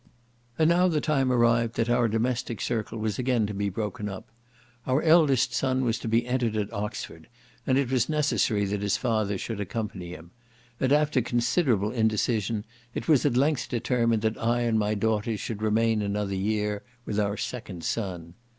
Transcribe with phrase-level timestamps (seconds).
[0.57, 4.31] And now the time arrived that our domestic circle was again to be broken up.
[4.87, 7.27] Our eldest son was to be entered at Oxford,
[7.67, 10.31] and it was necessary that his father should accompany him;
[10.79, 15.61] and, after considerable indecision, it was at length determined that I and my daughters should
[15.61, 18.33] remain another year, with our second son.